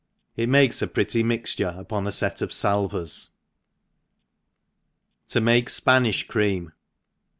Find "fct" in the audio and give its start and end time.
2.09-2.41